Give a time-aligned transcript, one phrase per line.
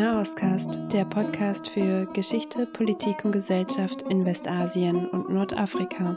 [0.00, 6.16] Nahostcast, der Podcast für Geschichte, Politik und Gesellschaft in Westasien und Nordafrika.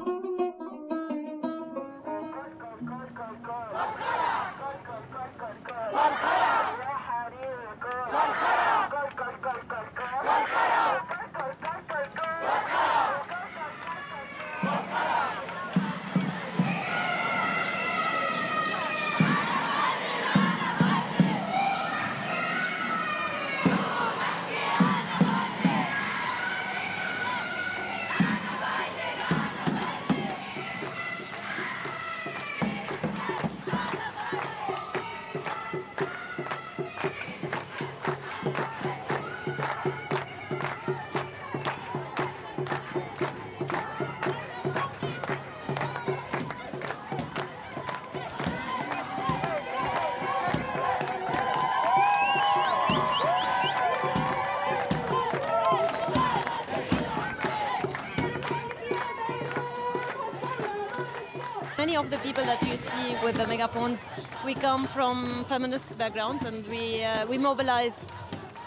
[62.04, 64.06] Of the people that you see with the megaphones,
[64.46, 68.10] we come from feminist backgrounds and we, uh, we mobilize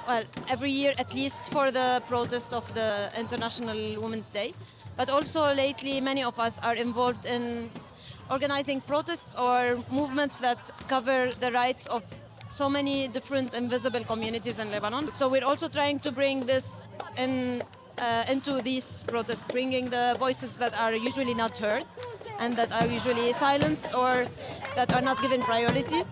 [0.09, 4.55] well, every year at least for the protest of the International Women's Day.
[4.97, 7.69] But also lately, many of us are involved in
[8.31, 12.03] organizing protests or movements that cover the rights of
[12.49, 15.13] so many different invisible communities in Lebanon.
[15.13, 17.63] So we're also trying to bring this in,
[17.99, 21.85] uh, into these protests, bringing the voices that are usually not heard
[22.41, 24.27] and that are usually silenced or
[24.75, 26.03] that are not given priority.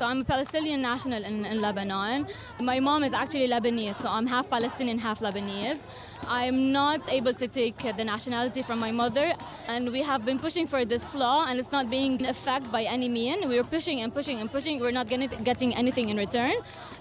[0.00, 2.26] So I'm a Palestinian national in, in, Lebanon.
[2.58, 5.84] My mom is actually Lebanese, so I'm half Palestinian, half Lebanese.
[6.26, 9.34] I'm not able to take the nationality from my mother,
[9.68, 13.10] and we have been pushing for this law, and it's not being affected by any
[13.10, 13.44] means.
[13.44, 14.80] We're pushing and pushing and pushing.
[14.80, 16.54] We're not getting anything in return.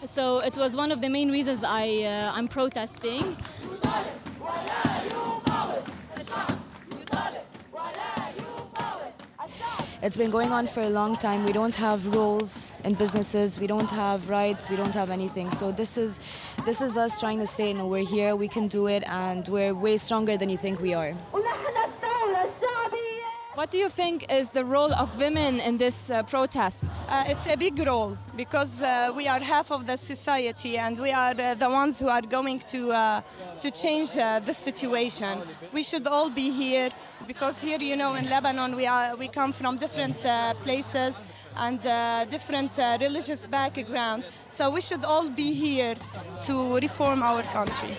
[0.04, 3.38] So it was one of the main reasons I, uh, I'm protesting.
[10.02, 11.44] It's been going on for a long time.
[11.46, 13.60] We don't have roles in businesses.
[13.60, 14.70] We don't have rights.
[14.70, 15.50] We don't have anything.
[15.50, 16.22] So this is,
[16.66, 18.34] this is us trying to say, no, we're here.
[18.34, 21.14] We can do it, and we're way stronger than you think we are.
[23.60, 26.86] What do you think is the role of women in this uh, protest?
[27.10, 31.12] Uh, it's a big role because uh, we are half of the society and we
[31.12, 33.22] are uh, the ones who are going to uh,
[33.60, 35.42] to change uh, the situation.
[35.74, 36.90] We should all be here
[37.28, 40.20] because here, you know, in Lebanon, we are we come from different
[40.64, 41.20] places
[41.58, 41.82] and
[42.32, 44.24] different religious background.
[44.48, 45.96] So we should all be here
[46.44, 47.98] to reform our country.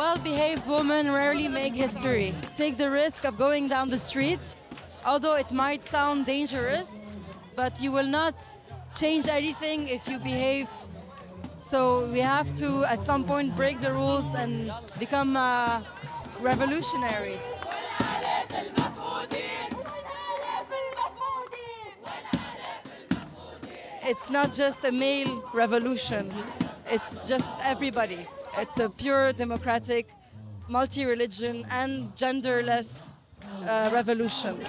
[0.00, 2.34] Well-behaved women rarely make history.
[2.54, 4.56] Take the risk of going down the street,
[5.04, 7.06] although it might sound dangerous,
[7.54, 8.34] but you will not
[8.96, 10.68] change anything if you behave.
[11.58, 15.82] So we have to, at some point, break the rules and become uh,
[16.40, 17.38] revolutionary.
[24.02, 26.32] It's not just a male revolution,
[26.86, 28.26] it's just everybody.
[28.58, 30.10] It's a pure democratic,
[30.68, 33.12] multi religion, and genderless
[33.66, 34.66] uh, revolution.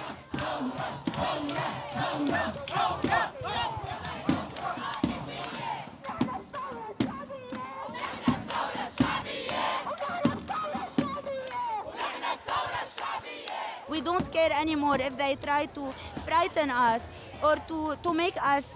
[13.88, 15.92] We don't care anymore if they try to
[16.24, 17.04] frighten us
[17.44, 18.66] or to, to make us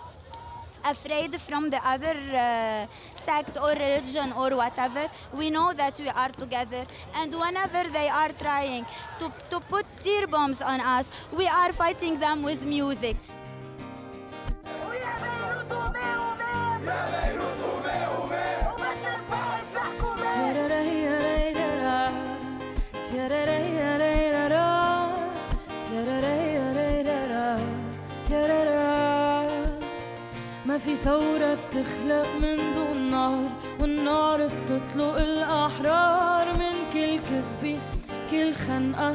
[0.86, 5.08] afraid from the other uh, sect or religion or whatever.
[5.34, 6.86] We know that we are together.
[7.16, 8.84] And whenever they are trying
[9.18, 13.16] to, to put tear bombs on us, we are fighting them with music.
[31.06, 33.50] ثورة بتخلق من دون نار
[33.80, 37.78] والنار بتطلق الأحرار من كل كذبة
[38.30, 39.14] كل خنقة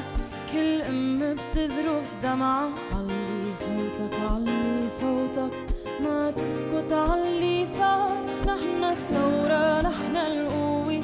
[0.51, 2.69] كل أم بتذرف دمعة.
[2.95, 5.53] علي صوتك علي صوتك
[6.03, 8.23] ما تسكت علي صار.
[8.47, 11.03] نحن الثورة نحن القوة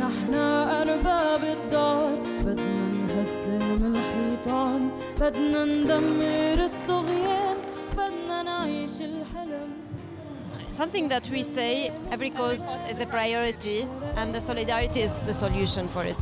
[0.00, 0.34] نحن
[0.80, 2.18] أرباب الدار.
[2.44, 4.90] بدنا نهدم الحيطان
[5.20, 7.56] بدنا ندمر الطغيان
[7.96, 9.85] بدنا نعيش الحلم.
[10.70, 15.88] Something that we say every cause is a priority and the solidarity is the solution
[15.88, 16.16] for it.